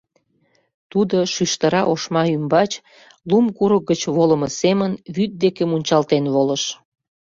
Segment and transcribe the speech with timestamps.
[0.91, 2.71] Тудо шӱштыра ошма ӱмбач,
[3.29, 6.63] лум курык гыч волымо семын, вӱд деке мунчалтен волыш.